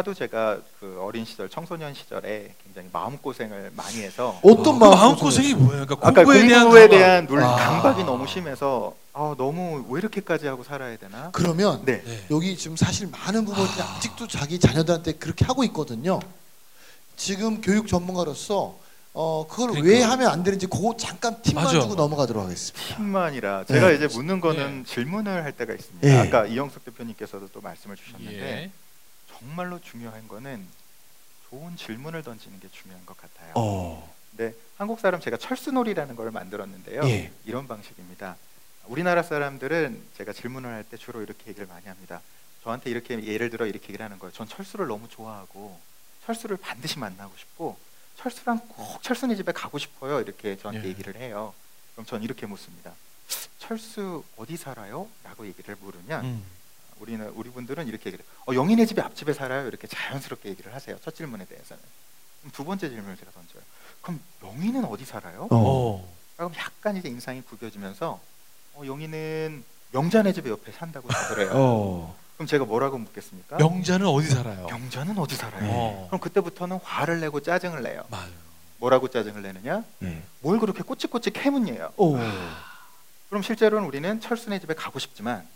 하도 0.00 0.14
제가 0.14 0.58
그 0.80 0.98
어린 1.02 1.26
시절 1.26 1.48
청소년 1.50 1.92
시절에 1.92 2.54
굉장히 2.64 2.88
마음 2.90 3.18
고생을 3.18 3.70
많이 3.76 3.98
해서 4.00 4.38
어떤 4.42 4.78
그 4.78 4.84
마음 4.84 4.94
마음 4.94 5.16
고생이 5.16 5.52
뭐예요? 5.54 5.84
그러니까 5.84 6.08
아까 6.08 6.24
공부에 6.24 6.48
대한 6.48 6.62
공부에 6.64 6.80
강박. 6.88 6.98
대한 6.98 7.26
놀 7.26 7.42
아. 7.42 7.56
강박이 7.56 8.04
너무 8.04 8.26
심해서 8.26 8.94
아 9.12 9.34
너무 9.36 9.84
왜 9.90 9.98
이렇게까지 9.98 10.46
하고 10.46 10.64
살아야 10.64 10.96
되나? 10.96 11.28
그러면 11.32 11.82
네. 11.84 12.02
네. 12.02 12.24
여기 12.30 12.56
지금 12.56 12.76
사실 12.76 13.08
많은 13.08 13.44
부모들이 13.44 13.82
아직도 13.82 14.26
자기 14.26 14.58
자녀들한테 14.58 15.12
그렇게 15.12 15.44
하고 15.44 15.64
있거든요. 15.64 16.18
지금 17.16 17.60
교육 17.60 17.86
전문가로서 17.86 18.78
어 19.12 19.46
그걸 19.50 19.72
왜 19.74 19.80
그러니까. 19.82 20.12
하면 20.12 20.28
안 20.28 20.42
되는지 20.42 20.66
그거 20.66 20.94
잠깐 20.96 21.42
팁만 21.42 21.64
맞아. 21.64 21.78
주고 21.80 21.94
넘어가도록 21.94 22.42
하겠습니다. 22.42 22.96
팀만이라 22.96 23.64
제가 23.64 23.88
네. 23.88 23.96
이제 23.96 24.06
묻는 24.06 24.40
거는 24.40 24.86
질문을 24.86 25.44
할 25.44 25.52
때가 25.52 25.74
있습니다. 25.74 26.08
예. 26.08 26.16
아까 26.16 26.46
이영석 26.46 26.86
대표님께서도 26.86 27.48
또 27.52 27.60
말씀을 27.60 27.96
주셨는데 27.96 28.40
예. 28.40 28.70
정말로 29.40 29.80
중요한 29.80 30.28
거는 30.28 30.66
좋은 31.48 31.76
질문을 31.76 32.22
던지는 32.22 32.60
게 32.60 32.68
중요한 32.70 33.04
것 33.06 33.16
같아요. 33.16 33.52
어. 33.56 34.14
근데 34.30 34.54
한국 34.76 35.00
사람 35.00 35.20
제가 35.20 35.36
철수놀이라는 35.36 36.14
걸 36.14 36.30
만들었는데요. 36.30 37.02
예. 37.04 37.32
이런 37.44 37.66
방식입니다. 37.66 38.36
우리나라 38.86 39.22
사람들은 39.22 40.02
제가 40.16 40.32
질문을 40.32 40.70
할 40.70 40.84
때 40.84 40.96
주로 40.96 41.22
이렇게 41.22 41.48
얘기를 41.48 41.66
많이 41.66 41.86
합니다. 41.86 42.20
저한테 42.62 42.90
이렇게 42.90 43.22
예를 43.24 43.50
들어 43.50 43.66
이렇게 43.66 43.84
얘기를 43.88 44.04
하는 44.04 44.18
거예요. 44.18 44.32
전 44.32 44.46
철수를 44.46 44.86
너무 44.86 45.08
좋아하고 45.08 45.80
철수를 46.26 46.56
반드시 46.58 46.98
만나고 46.98 47.32
싶고 47.36 47.78
철수랑 48.16 48.60
꼭 48.68 49.02
철수네 49.02 49.34
집에 49.34 49.52
가고 49.52 49.78
싶어요. 49.78 50.20
이렇게 50.20 50.56
저한테 50.58 50.84
예. 50.84 50.88
얘기를 50.90 51.16
해요. 51.16 51.54
그럼 51.94 52.06
전 52.06 52.22
이렇게 52.22 52.46
묻습니다. 52.46 52.92
철수 53.58 54.22
어디 54.36 54.56
살아요? 54.56 55.08
라고 55.24 55.46
얘기를 55.46 55.74
물으면 55.80 56.24
음. 56.24 56.44
우리는 57.00 57.26
우리 57.30 57.50
분들은 57.50 57.86
이렇게 57.88 58.06
얘기를 58.10 58.24
해요. 58.24 58.39
어, 58.50 58.54
영인의 58.54 58.86
집에 58.86 59.00
앞집에 59.00 59.32
살아요. 59.32 59.68
이렇게 59.68 59.86
자연스럽게 59.86 60.48
얘기를 60.48 60.74
하세요. 60.74 60.96
첫 61.02 61.14
질문에 61.14 61.44
대해서는. 61.44 61.80
그럼 62.40 62.52
두 62.52 62.64
번째 62.64 62.88
질문을 62.88 63.16
제가 63.16 63.30
던져요. 63.30 63.62
그럼 64.02 64.20
영인은 64.42 64.84
어디 64.86 65.04
살아요? 65.04 65.44
어. 65.44 65.48
어. 65.50 66.14
그럼 66.36 66.52
약간 66.56 66.96
이제 66.96 67.08
인상이 67.08 67.42
구겨지면서 67.42 68.20
어, 68.74 68.82
영희는 68.84 69.62
명자네 69.92 70.32
집에 70.32 70.50
옆에 70.50 70.72
산다고 70.72 71.08
그래요. 71.28 71.50
어. 71.54 72.16
그럼 72.36 72.46
제가 72.46 72.64
뭐라고 72.64 72.98
묻겠습니까? 72.98 73.58
명자는 73.58 74.06
어디 74.06 74.28
살아요? 74.28 74.66
명자는 74.66 75.18
어디 75.18 75.36
살아요? 75.36 75.70
어. 75.70 76.06
그럼 76.08 76.20
그때부터는 76.20 76.78
화를 76.82 77.20
내고 77.20 77.40
짜증을 77.40 77.82
내요. 77.82 78.02
맞아요. 78.10 78.32
뭐라고 78.78 79.08
짜증을 79.08 79.42
내느냐? 79.42 79.84
예. 80.04 80.22
뭘 80.40 80.58
그렇게 80.58 80.82
꼬치꼬치 80.82 81.32
캐묻냐요. 81.32 81.92
오. 81.98 82.16
그럼 83.28 83.42
실제로는 83.42 83.86
우리는 83.86 84.20
철수네 84.20 84.58
집에 84.58 84.72
가고 84.74 84.98
싶지만 84.98 85.46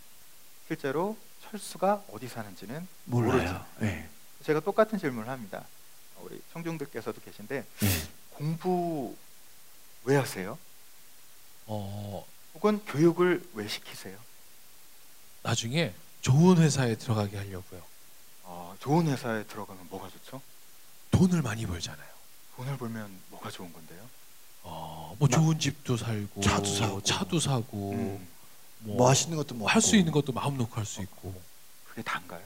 실제로 0.69 1.17
철수가 1.59 2.05
어디 2.13 2.27
사는지는 2.27 2.87
몰라요. 3.05 3.65
예. 3.83 4.09
제가 4.45 4.61
똑같은 4.61 4.99
질문을 4.99 5.29
합니다. 5.29 5.65
우리 6.21 6.41
청중들께서도 6.53 7.21
계신데 7.21 7.57
예. 7.57 7.89
공부 8.31 9.17
왜 10.05 10.17
하세요? 10.17 10.59
어. 11.67 12.27
혹은 12.55 12.85
교육을 12.87 13.49
왜 13.55 13.69
시키세요? 13.69 14.19
나중에 15.43 15.95
좋은 16.21 16.59
회사에 16.59 16.97
들어가게 16.97 17.37
하려고요. 17.37 17.83
어, 18.43 18.75
좋은 18.81 19.07
회사에 19.07 19.45
들어가면 19.45 19.87
뭐가 19.91 20.09
좋죠? 20.11 20.43
돈을 21.13 21.43
많이 21.43 21.67
벌잖아요. 21.67 22.09
돈을 22.57 22.77
벌면 22.79 23.21
뭐가 23.31 23.51
좋은 23.51 23.73
건데요? 23.73 24.09
어, 24.63 25.15
뭐 25.19 25.29
좋은 25.29 25.59
집도 25.59 25.97
살고, 25.97 26.41
차도 26.41 26.65
사고. 26.65 27.01
차도 27.03 27.41
사고, 27.41 27.93
음, 27.93 28.29
뭐 28.85 29.09
맛있는 29.09 29.37
것도 29.37 29.55
먹고 29.55 29.69
할 29.69 29.81
수 29.83 29.97
있는 29.97 30.13
것도 30.13 30.33
마음 30.33 30.57
놓고 30.57 30.75
할 30.77 30.85
수 30.85 31.01
있고. 31.03 31.35
그게 31.89 32.03
단가요? 32.03 32.41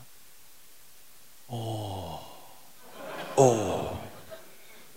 어. 1.49 2.21
어. 3.37 4.09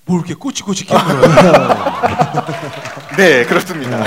뭐 0.05 0.17
이렇게 0.17 0.33
꼬치꼬치 0.33 0.85
캐물어요. 0.85 1.21
네, 3.17 3.45
그렇습니다. 3.45 4.03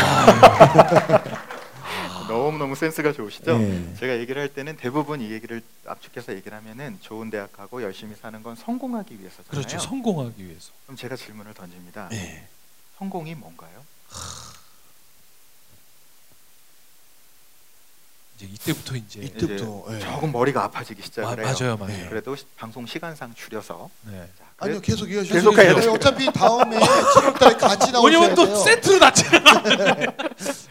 너무 2.28 2.59
너무 2.59 2.75
센스가 2.75 3.12
좋으시죠? 3.12 3.59
예. 3.61 3.94
제가 4.00 4.19
얘기를 4.19 4.41
할 4.43 4.49
때는 4.53 4.77
대부분 4.77 5.21
이 5.21 5.31
얘기를 5.31 5.62
압축해서 5.87 6.34
얘기를 6.34 6.56
하면은 6.59 6.99
좋은 7.00 7.31
대학 7.31 7.53
가고 7.53 7.83
열심히 7.83 8.15
사는 8.21 8.43
건 8.43 8.56
성공하기 8.56 9.19
위해서잖아요. 9.21 9.50
그렇죠. 9.50 9.78
성공하기 9.78 10.44
위해서. 10.44 10.73
그럼 10.87 10.97
제가 10.97 11.17
질문을 11.17 11.55
던집니다. 11.55 12.09
예. 12.12 12.47
성공이 12.99 13.34
뭔가요? 13.37 13.84
이제 18.37 18.47
이때부터 18.47 18.97
이제 18.97 19.21
이때부터 19.21 19.84
예. 19.95 19.99
조금 20.00 20.33
머리가 20.33 20.65
아파지기 20.65 21.00
마, 21.00 21.06
시작을 21.06 21.39
해요. 21.47 21.55
맞아요, 21.59 21.77
맞아요. 21.77 22.09
그래도 22.09 22.34
시- 22.34 22.45
방송 22.56 22.84
시간상 22.84 23.33
줄여서 23.34 23.89
네. 24.11 24.28
자, 24.39 24.45
아니요 24.59 24.81
그래- 24.81 24.87
계속 24.87 25.11
이어주세요. 25.11 25.34
계속 25.34 25.53
가야 25.55 25.75
돼요. 25.75 25.93
어차피 25.93 26.33
다음에 26.33 26.77
7월달에 26.78 27.59
같이 27.59 27.93
나오셔야 27.93 28.03
왜냐면 28.21 28.34
또 28.34 28.44
돼요. 28.47 28.56
세트로 28.56 28.99
났잖아. 28.99 29.62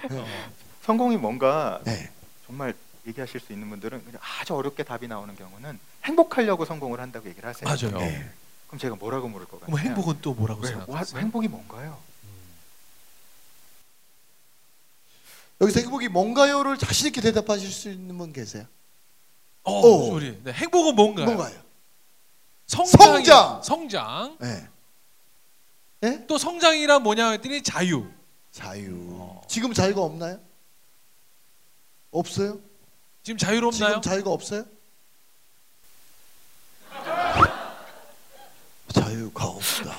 성공이 0.85 1.15
뭔가 1.17 1.79
네. 1.85 2.09
정말 2.45 2.73
얘기하실 3.07 3.39
수 3.39 3.53
있는 3.53 3.69
분들은 3.69 4.03
그냥 4.03 4.19
아주 4.41 4.53
어렵게 4.55 4.83
답이 4.83 5.07
나오는 5.07 5.33
경우는 5.35 5.79
행복하려고 6.03 6.65
성공을 6.65 6.99
한다고 6.99 7.29
얘기를 7.29 7.47
하세요. 7.47 7.63
맞아요. 7.69 7.97
네. 8.05 8.29
그럼 8.67 8.79
제가 8.79 8.95
뭐라고 8.95 9.29
물을 9.29 9.45
것 9.45 9.61
같아요? 9.61 9.73
그럼 9.75 9.87
행복은 9.87 10.17
또 10.21 10.33
뭐라고 10.33 10.61
왜, 10.61 10.67
생각하세요? 10.69 11.15
와, 11.15 11.21
행복이 11.21 11.47
뭔가요? 11.47 11.97
여기서 15.63 15.79
행복이 15.81 16.09
뭔가요를 16.09 16.77
자신 16.77 17.07
있게 17.07 17.21
대답하실 17.21 17.71
수 17.71 17.89
있는 17.89 18.17
분 18.17 18.31
계세요? 18.33 18.65
어, 19.63 19.79
오. 19.79 20.05
소리. 20.07 20.37
네, 20.43 20.51
행복은 20.51 20.95
뭔가요? 20.95 21.25
뭔가요? 21.25 21.61
성장이- 22.67 23.25
성장! 23.25 23.61
성장. 23.63 24.37
네. 24.39 24.67
네? 26.01 26.27
또 26.27 26.37
성장이란 26.37 27.01
뭐냐 27.03 27.31
했더니 27.31 27.61
자유. 27.63 28.05
자유. 28.51 28.91
어. 29.13 29.41
지금 29.47 29.73
자유가 29.73 30.01
없나요? 30.01 30.39
없어요? 32.11 32.59
지금 33.23 33.37
자유롭나요? 33.37 33.89
지금 33.89 34.01
자유가 34.01 34.31
없어요? 34.31 34.65
자유가 38.93 39.45
없다. 39.45 39.95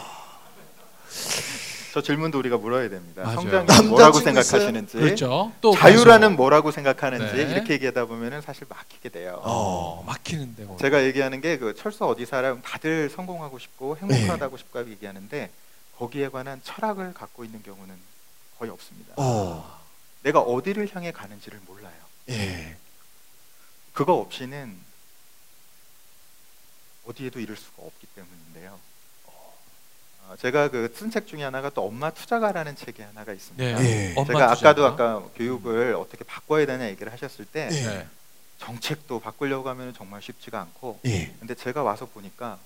저 1.95 2.03
질문도 2.03 2.41
우리가 2.41 2.57
물어야 2.57 2.89
됩니다. 2.89 3.23
맞아요. 3.23 3.37
성장이 3.37 3.87
뭐라고? 3.87 4.19
생각하시는지, 4.19 4.97
그렇죠. 4.97 5.53
또 5.61 5.73
자유라는 5.77 6.31
가서, 6.31 6.37
뭐라고 6.37 6.73
생각하는지 6.73 7.37
네. 7.37 7.53
이렇게 7.53 7.75
얘기하다 7.75 8.07
보면은 8.07 8.41
사실 8.41 8.67
막히게 8.69 9.11
돼요. 9.11 9.41
어, 9.45 10.03
막히는데 10.05 10.65
뭐. 10.65 10.77
제가 10.79 11.05
얘기하는 11.05 11.41
게 11.41 11.57
그 11.57 11.73
철수 11.77 12.05
어디 12.05 12.27
살아요? 12.27 12.61
다들 12.65 13.11
성공하고 13.11 13.61
싶고 13.61 13.97
행복하다고 13.99 14.57
싶고 14.57 14.91
얘기하는데 14.91 15.53
거기에 15.97 16.31
관한 16.31 16.61
철학을 16.65 17.15
갖고 17.15 17.45
있는 17.45 17.63
경우는 17.63 17.95
거의 18.59 18.73
없습니다. 18.73 19.15
어. 19.17 19.81
내가 20.25 20.41
어디를 20.41 20.91
향해 20.97 21.13
가는지를 21.13 21.61
몰라요. 21.65 21.95
예. 22.31 22.77
그거 23.93 24.15
없이는 24.15 24.77
어디에도 27.07 27.39
이를 27.39 27.55
수가 27.55 27.83
없기 27.87 28.09
때문인데요. 28.17 28.81
어, 30.29 30.37
제가 30.37 30.69
그 30.69 30.93
쓴 30.95 31.11
책 31.11 31.27
중에 31.27 31.43
하나가 31.43 31.71
또 31.71 31.85
엄마 31.87 32.11
투자가라는 32.11 32.77
책이 32.77 33.03
하나가 33.03 33.33
있습니다. 33.33 33.79
네. 33.79 33.85
예. 33.85 34.15
엄마 34.17 34.27
제가 34.27 34.55
투자가. 34.55 34.71
아까도 34.71 34.87
아까 34.87 35.23
교육을 35.37 35.95
어떻게 35.95 36.25
바꿔야 36.25 36.65
되냐 36.67 36.89
얘기를 36.89 37.13
하셨을 37.13 37.45
때 37.45 37.69
예. 37.73 37.87
네. 37.87 38.09
정책도 38.59 39.21
바꾸려고 39.21 39.69
하면 39.71 39.93
정말 39.95 40.23
쉽지가 40.23 40.61
않고 40.61 41.01
예. 41.07 41.35
근데 41.39 41.55
제가 41.55 41.83
와서 41.83 42.07
보니까 42.07 42.59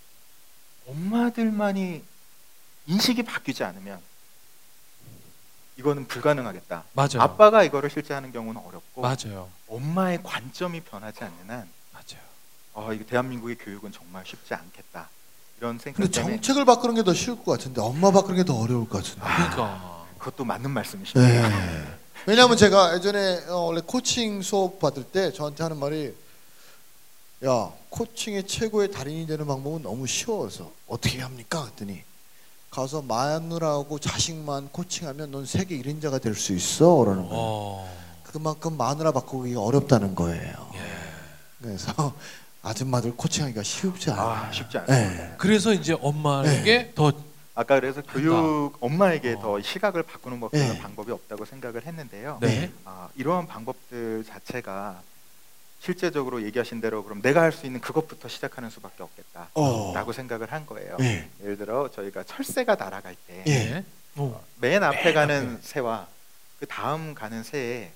엄마들만이 0.87 2.05
인식이 2.87 3.23
바뀌지 3.25 3.65
않으면 3.65 4.01
이거는 5.77 6.07
불가능하겠다. 6.09 6.85
맞아요. 6.93 7.21
아빠가 7.21 7.63
이거를 7.63 7.91
실제하는 7.91 8.33
경우는 8.33 8.61
어렵고 8.61 9.01
맞아요. 9.03 9.49
엄마의 9.69 10.23
관점이 10.23 10.81
변하지 10.81 11.23
않는 11.25 11.51
한 11.51 11.69
맞아요. 11.93 12.23
아, 12.75 12.93
이거 12.93 13.05
대한민국의 13.05 13.57
교육은 13.59 13.93
정말 13.93 14.25
쉽지 14.27 14.55
않겠다. 14.55 15.09
이런 15.59 15.79
생각 15.79 15.97
근데 15.97 16.11
때문에 16.11 16.35
정책을 16.37 16.65
바꾸는 16.65 16.95
게 16.95 17.03
더 17.03 17.13
쉬울 17.15 17.37
것 17.43 17.53
같은데 17.53 17.81
엄마 17.81 18.11
바꾸는 18.11 18.37
게 18.37 18.45
더 18.45 18.57
어려울 18.59 18.89
것 18.89 18.99
같은데. 19.03 19.21
그러니까. 19.21 20.07
그것도 20.19 20.45
맞는 20.45 20.71
말씀이십니다. 20.71 21.31
예. 21.31 21.87
왜냐하면 22.27 22.57
제가 22.57 22.95
예전에 22.95 23.45
어, 23.49 23.57
원래 23.67 23.81
코칭 23.85 24.43
수업 24.43 24.79
받을 24.79 25.05
때 25.05 25.33
저한테 25.33 25.63
하는 25.63 25.79
말이 25.79 26.15
야 27.45 27.71
코칭의 27.91 28.47
최고의 28.47 28.91
달인이 28.91 29.27
되는 29.27 29.47
방법은 29.47 29.83
너무 29.83 30.07
쉬워서 30.07 30.71
어떻게 30.89 31.21
합니까? 31.21 31.63
그랬더니 31.63 32.03
가서 32.71 33.01
마누라하고 33.03 33.99
자식만 33.99 34.69
코칭하면 34.73 35.31
넌 35.31 35.47
세계 35.47 35.81
1인자가 35.81 36.21
될 36.21 36.35
수 36.35 36.53
있어 36.53 36.97
그러는 36.97 37.23
거예요. 37.23 37.35
어. 37.41 37.99
그만큼 38.25 38.77
마누라 38.77 39.13
바꾸기가 39.13 39.61
어렵다는 39.61 40.15
거예요. 40.15 40.71
예. 40.75 40.81
그래서 41.63 42.13
아줌마들 42.63 43.15
코칭하기가 43.17 43.63
쉽지 43.63 44.11
않아요. 44.11 44.29
아, 44.29 44.53
쉽지 44.53 44.79
않습니다. 44.79 45.25
예. 45.33 45.35
그래서 45.39 45.73
이제 45.73 45.97
엄마에게 46.01 46.93
더 46.95 47.13
아까 47.55 47.81
그래서 47.81 48.03
교육 48.03 48.77
엄마에게 48.81 49.33
어. 49.35 49.41
더 49.41 49.61
시각을 49.63 50.05
바꾸는 50.05 50.39
법, 50.39 50.53
네. 50.53 50.79
방법이 50.79 51.11
없다고 51.11 51.45
생각을 51.45 51.85
했는데요. 51.87 52.39
네. 52.41 52.71
아, 52.85 53.09
이러한 53.17 53.47
방법들 53.49 54.25
자체가 54.25 55.01
실제적으로 55.81 56.43
얘기하신 56.43 56.81
대로 56.81 57.03
그럼 57.05 57.21
내가 57.23 57.43
할 57.43 57.53
수 57.53 57.67
있는 57.67 57.81
그것부터 57.81 58.29
시작하는 58.29 58.71
수밖에 58.71 59.03
없겠다라고 59.03 59.51
어. 60.11 60.13
생각을 60.13 60.53
한 60.53 60.67
거예요. 60.67 60.97
예. 61.01 61.29
예를 61.43 61.57
들어 61.57 61.91
저희가 61.91 62.23
철새가 62.25 62.75
날아갈 62.77 63.17
때 63.27 63.43
예. 63.47 63.53
네. 63.71 63.85
오. 64.17 64.41
맨 64.61 64.83
앞에 64.83 65.05
맨 65.05 65.15
가는 65.15 65.53
앞에. 65.55 65.59
새와 65.63 66.07
그 66.61 66.67
다음 66.67 67.15
가는 67.15 67.43
새의 67.43 67.93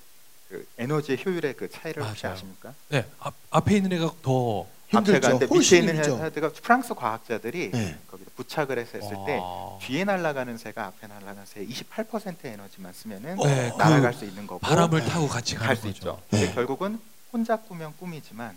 그 0.52 0.66
에너지의 0.76 1.18
효율의 1.24 1.54
그 1.56 1.70
차이를 1.70 2.04
혹시 2.06 2.24
맞아요. 2.24 2.36
아십니까? 2.36 2.74
네. 2.90 3.06
앞, 3.20 3.32
앞에 3.50 3.76
있는 3.76 3.90
애가 3.94 4.10
더 4.20 4.66
앞에 4.92 4.98
힘들죠. 4.98 5.32
밑에 5.32 5.46
훨씬 5.46 5.78
있는 5.78 5.94
힘들죠. 5.96 6.22
헤드가 6.22 6.50
프랑스 6.62 6.92
과학자들이 6.92 7.70
예. 7.74 7.98
거기다 8.06 8.30
부착을 8.36 8.78
해서 8.78 8.98
했을 8.98 9.16
때 9.26 9.38
와. 9.38 9.78
뒤에 9.80 10.04
날아가는 10.04 10.58
새가 10.58 10.84
앞에 10.88 11.06
날아가는 11.06 11.46
새의 11.46 11.68
28%의 11.68 12.52
에너지만 12.52 12.92
쓰면은 12.92 13.36
네, 13.36 13.72
날아갈 13.78 14.12
그 14.12 14.18
수 14.18 14.24
있는 14.26 14.46
거고 14.46 14.58
바람을 14.60 15.00
네. 15.00 15.08
타고 15.08 15.26
같이 15.26 15.54
가는 15.54 15.68
갈수 15.68 15.84
거죠. 15.84 15.96
있죠. 15.96 16.22
네. 16.28 16.40
근데 16.40 16.54
결국은 16.54 17.00
혼자 17.32 17.56
꾸면 17.56 17.94
꿈이지만 17.96 18.54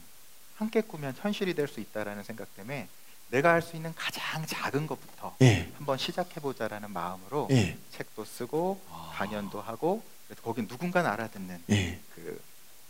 함께 0.58 0.82
꾸면 0.82 1.16
현실이 1.22 1.54
될 1.54 1.70
수 1.70 1.80
있다라는 1.80 2.24
생각 2.24 2.54
때문에 2.58 2.90
내가 3.30 3.54
할 3.54 3.62
수 3.62 3.78
있는 3.78 3.94
가장 3.96 4.46
작은 4.46 4.86
것부터 4.88 5.34
예. 5.42 5.70
한번 5.78 5.98
시작해 5.98 6.42
보자라는 6.42 6.92
마음으로 6.92 7.48
예. 7.52 7.78
책도 7.92 8.26
쓰고 8.26 8.82
아. 8.92 9.14
강연도 9.16 9.62
하고 9.62 10.04
그래서 10.28 10.42
거기 10.42 10.68
누군가 10.68 11.00
알아듣는 11.12 11.64
예. 11.70 12.00
그 12.16 12.40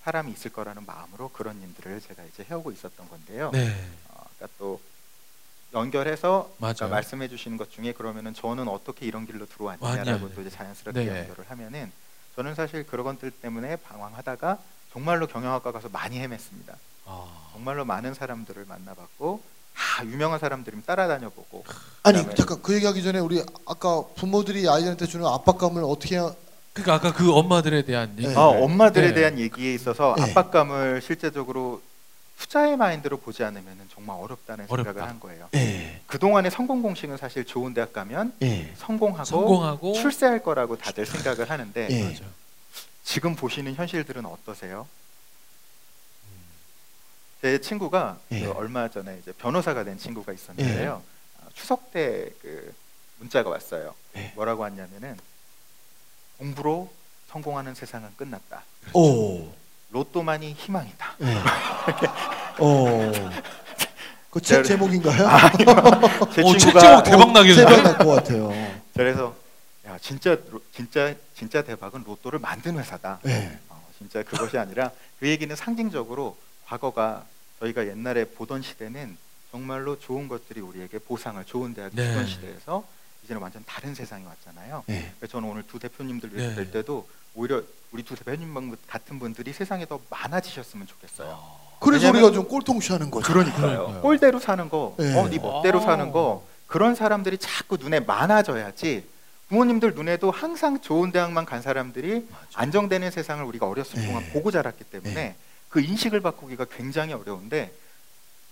사람이 0.03 0.31
있을 0.31 0.51
거라는 0.51 0.85
마음으로 0.85 1.29
그런 1.29 1.61
일들을 1.61 2.01
제가 2.01 2.23
이제 2.23 2.45
해오고 2.49 2.71
있었던 2.71 3.09
건데요. 3.09 3.51
네. 3.51 3.75
어, 4.09 4.23
그러니까 4.35 4.57
또 4.57 4.79
연결해서. 5.73 6.51
아까 6.61 6.87
말씀해 6.87 7.27
주시는 7.27 7.57
것 7.57 7.71
중에 7.71 7.93
그러면은 7.93 8.33
저는 8.33 8.67
어떻게 8.67 9.05
이런 9.05 9.25
길로 9.25 9.45
들어왔냐라고 9.45 10.23
왔냐, 10.23 10.35
또 10.35 10.41
이제 10.41 10.49
자연스럽게 10.49 11.03
네. 11.03 11.19
연결을 11.21 11.49
하면은 11.49 11.91
저는 12.35 12.55
사실 12.55 12.85
그런 12.85 13.05
것들 13.05 13.31
때문에 13.31 13.77
방황하다가 13.77 14.59
정말로 14.93 15.27
경영학과 15.27 15.71
가서 15.71 15.89
많이 15.89 16.19
헤맸습니다. 16.19 16.75
아. 17.05 17.49
정말로 17.53 17.83
많은 17.85 18.13
사람들을 18.13 18.65
만나봤고 18.65 19.41
다 19.75 20.05
유명한 20.05 20.39
사람들이면 20.39 20.85
따라다녀 20.85 21.29
보고 21.29 21.63
아니 22.03 22.23
잠깐 22.35 22.61
그 22.61 22.73
얘기하기 22.73 23.03
전에 23.03 23.19
우리 23.19 23.43
아까 23.65 24.03
부모들이 24.15 24.67
아이들한테 24.69 25.05
주는 25.05 25.25
압박감을 25.25 25.83
어떻게 25.83 26.17
그러니까 26.75 26.93
아까 26.95 27.13
그 27.13 27.31
엄마들에 27.31 27.83
대한 27.83 28.13
얘기. 28.17 28.27
네. 28.27 28.35
어, 28.35 28.49
엄마들에 28.63 29.07
네. 29.09 29.13
대한 29.13 29.39
얘기에 29.39 29.73
있어서 29.73 30.13
네. 30.17 30.23
압박감을 30.23 31.01
실제적으로 31.01 31.81
투자의 32.37 32.75
마인드로 32.75 33.17
보지 33.17 33.45
않으면 33.45 33.79
정말 33.93 34.17
어렵다는 34.19 34.65
어렵다. 34.67 34.91
생각을 34.91 35.09
한 35.09 35.19
거예요. 35.21 35.47
예. 35.55 36.01
그동안의 36.05 36.51
성공 36.51 36.81
공식은 36.81 37.15
사실 37.15 37.45
좋은 37.45 37.73
대학 37.73 37.93
가면 37.93 38.33
예. 38.41 38.73
성공하고, 38.75 39.23
성공하고 39.23 39.93
출세할 39.93 40.43
거라고 40.43 40.77
다들 40.77 41.05
생각을 41.05 41.49
하는데 41.49 41.87
예. 41.89 42.19
지금 43.05 43.37
보시는 43.37 43.75
현실들은 43.75 44.25
어떠세요? 44.25 44.85
음. 46.25 46.35
제 47.41 47.61
친구가 47.61 48.17
예. 48.33 48.41
그 48.41 48.51
얼마 48.51 48.89
전에 48.89 49.17
이제 49.21 49.31
변호사가 49.31 49.85
된 49.85 49.97
친구가 49.97 50.33
있었는데요. 50.33 51.01
어, 51.39 51.47
추석 51.53 51.93
때 51.93 52.31
그 52.41 52.73
문자가 53.19 53.49
왔어요. 53.49 53.95
예. 54.17 54.33
뭐라고 54.35 54.63
왔냐면은 54.63 55.15
공부로 56.37 56.91
성공하는 57.29 57.75
세상은 57.75 58.09
끝났다. 58.17 58.63
오. 58.93 59.47
로또만이 59.91 60.53
희망이다. 60.53 61.15
예. 61.21 62.63
오. 62.63 63.11
그책 64.31 64.63
제- 64.63 64.69
제목인가요? 64.69 65.27
제 66.33 66.41
오, 66.41 66.57
책 66.57 66.73
제목 66.77 67.03
대박 67.03 67.31
나겠는데. 67.31 67.65
대박 67.75 67.83
날 67.83 67.97
것 67.97 68.05
같아요. 68.15 68.51
그래서 68.93 69.35
야 69.85 69.97
진짜 70.01 70.31
로- 70.51 70.61
진짜 70.73 71.13
진짜 71.35 71.61
대박은 71.61 72.03
로또를 72.05 72.39
만든 72.39 72.77
회사다. 72.77 73.19
예. 73.27 73.57
어, 73.69 73.81
진짜 73.97 74.23
그것이 74.23 74.57
아니라 74.57 74.91
그 75.19 75.27
얘기는 75.29 75.53
상징적으로 75.55 76.37
과거가 76.65 77.23
저희가 77.59 77.87
옛날에 77.87 78.25
보던 78.25 78.61
시대는 78.61 79.17
정말로 79.51 79.97
좋은 79.99 80.27
것들이 80.27 80.59
우리에게 80.59 80.99
보상을 80.99 81.41
좋은 81.45 81.73
대학이 81.73 81.95
네. 81.95 82.05
주던 82.07 82.27
시대에서 82.27 82.83
이제는 83.25 83.41
완전 83.41 83.63
다른 83.65 83.93
세상이 83.95 84.23
왔잖아요. 84.23 84.83
예. 84.89 85.11
그래서 85.19 85.31
저는 85.33 85.49
오늘 85.49 85.63
두 85.63 85.79
대표님들 85.79 86.29
네. 86.33 86.55
뵐 86.55 86.71
때도 86.71 87.07
오히려 87.33 87.61
우리 87.91 88.03
두 88.03 88.15
대표님 88.15 88.75
같은 88.87 89.19
분들이 89.19 89.51
세상에 89.51 89.85
더 89.87 89.99
많아지셨으면 90.09 90.85
좋겠어요. 90.87 91.65
그래서 91.79 92.05
왜냐면- 92.07 92.23
우리가 92.23 92.35
좀 92.35 92.47
꼴통시하는 92.47 93.11
거죠. 93.11 93.33
그러니까요. 93.33 94.01
꼴대로 94.01 94.39
사는 94.39 94.69
거, 94.69 94.95
네. 94.99 95.17
어, 95.19 95.27
네 95.27 95.37
멋대로 95.39 95.79
아. 95.79 95.81
사는 95.81 96.11
거 96.11 96.45
그런 96.67 96.95
사람들이 96.95 97.37
자꾸 97.37 97.77
눈에 97.77 97.99
많아져야지 97.99 99.07
부모님들 99.49 99.93
눈에도 99.93 100.31
항상 100.31 100.79
좋은 100.81 101.11
대학만 101.11 101.45
간 101.45 101.61
사람들이 101.61 102.27
안정되는 102.53 103.11
세상을 103.11 103.43
우리가 103.43 103.67
어렸을 103.67 103.99
네. 103.99 104.07
동안 104.07 104.27
보고 104.31 104.51
자랐기 104.51 104.83
때문에 104.85 105.13
네. 105.13 105.35
그 105.69 105.81
인식을 105.81 106.21
바꾸기가 106.21 106.65
굉장히 106.65 107.13
어려운데 107.13 107.71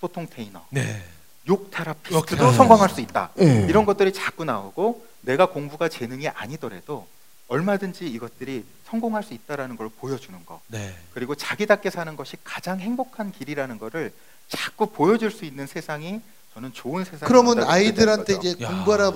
소통 0.02 0.28
테이너, 0.28 0.66
네. 0.70 1.04
욕욕 1.48 1.72
테라피스트도 1.72 2.26
테라피스트. 2.26 2.58
성공할 2.58 2.90
수 2.90 3.02
있다. 3.02 3.32
예. 3.40 3.66
이런 3.70 3.86
것들이 3.86 4.14
자꾸 4.14 4.46
나오고 4.46 5.06
내가 5.22 5.48
공부가 5.48 5.90
재능이 5.90 6.28
아니더라도 6.30 7.08
얼마든지 7.48 8.06
이것들이 8.08 8.64
성공할 8.86 9.24
수 9.24 9.34
있다라는 9.34 9.76
걸 9.76 9.90
보여주는 9.90 10.38
거. 10.46 10.62
네. 10.68 10.96
그리고 11.14 11.36
자기답게 11.36 11.90
사는 11.90 12.16
것이 12.16 12.38
가장 12.44 12.80
행복한 12.80 13.32
길이라는 13.32 13.78
거를 13.80 14.14
자꾸 14.48 14.88
보여줄 14.88 15.32
수 15.32 15.46
있는 15.46 15.68
세상이 15.68 16.22
저는 16.54 16.74
좋은 16.74 17.04
세상이 17.04 17.28
그러면 17.28 17.64
아이들한테. 17.64 18.36
이제 18.36 18.56
야. 18.62 18.70
공부하라 18.70 19.12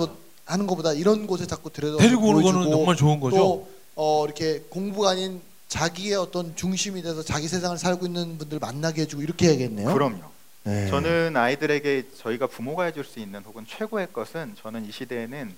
하는 0.46 0.66
것보다 0.68 0.94
이런 0.94 1.28
곳에 1.28 1.46
자꾸 1.46 1.70
데려다 1.72 1.98
데리고 1.98 2.30
오는 2.30 2.42
거는 2.42 2.72
정말 2.72 2.96
좋은 2.96 3.20
거죠. 3.20 3.36
또 3.38 3.70
어, 3.96 4.26
이렇게 4.26 4.60
공부가 4.70 5.12
아닌 5.12 5.42
자기의 5.68 6.16
어떤 6.16 6.56
중심이 6.56 7.02
돼서 7.02 7.22
자기 7.24 7.48
세상을 7.48 7.78
살고 7.78 8.06
있는 8.06 8.38
분들 8.38 8.60
만나게 8.60 9.02
해주고 9.02 9.22
이렇게 9.22 9.48
해야겠네요. 9.50 9.94
그럼요. 9.94 10.22
네. 10.68 10.88
저는 10.90 11.38
아이들에게 11.38 12.10
저희가 12.18 12.48
부모가 12.48 12.84
해줄 12.84 13.06
수 13.06 13.20
있는 13.20 13.42
혹은 13.44 13.66
최고의 13.66 14.12
것은 14.12 14.56
저는 14.62 14.86
이 14.86 14.92
시대에는 14.92 15.56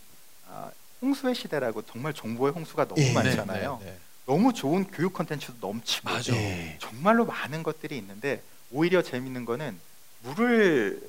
아, 0.47 0.69
홍수의 1.01 1.33
시대라고 1.33 1.81
정말 1.81 2.13
정보의 2.13 2.53
홍수가 2.53 2.88
너무 2.88 3.01
예. 3.01 3.11
많잖아요. 3.13 3.79
네, 3.81 3.85
네, 3.91 3.97
너무 4.27 4.53
좋은 4.53 4.85
교육 4.85 5.13
콘텐츠도 5.13 5.56
넘치고 5.67 6.09
맞아. 6.09 6.35
예. 6.35 6.77
정말로 6.79 7.25
많은 7.25 7.63
것들이 7.63 7.98
있는데 7.98 8.43
오히려 8.72 9.01
재밌는 9.01 9.45
거는 9.45 9.79
물을 10.22 11.01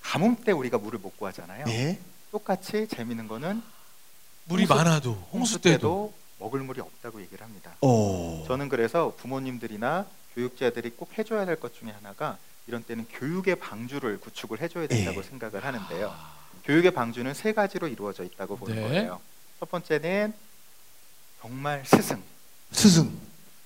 가뭄 0.00 0.36
때 0.36 0.52
우리가 0.52 0.78
물을 0.78 1.00
못 1.00 1.16
구하잖아요. 1.18 1.64
예. 1.68 1.98
똑같이 2.30 2.86
재밌는 2.86 3.26
거는 3.26 3.60
물이 4.44 4.64
홍수- 4.64 4.74
많아도 4.74 5.10
홍수 5.10 5.28
홍수 5.32 5.58
때도 5.60 5.72
때도 5.76 6.12
먹을 6.38 6.60
물이 6.60 6.80
없다고 6.80 7.20
얘기를 7.20 7.44
합니다. 7.44 7.72
어. 7.80 8.44
저는 8.46 8.68
그래서 8.68 9.12
부모님들이나 9.18 10.06
교육자들이 10.36 10.90
꼭 10.90 11.10
해줘야 11.18 11.44
될 11.44 11.56
것 11.56 11.74
중에 11.74 11.90
하나가 11.90 12.38
이런 12.70 12.84
때는 12.84 13.04
교육의 13.10 13.56
방주를 13.56 14.20
구축을 14.20 14.60
해줘야 14.60 14.86
된다고 14.86 15.18
예. 15.18 15.22
생각을 15.24 15.64
하는데요. 15.64 16.14
교육의 16.64 16.92
방주는 16.92 17.34
세 17.34 17.52
가지로 17.52 17.88
이루어져 17.88 18.22
있다고 18.22 18.56
보는 18.56 18.76
네. 18.76 18.82
거예요. 18.82 19.20
첫 19.58 19.68
번째는 19.68 20.32
정말 21.40 21.82
스승. 21.84 22.22
스승. 22.70 23.10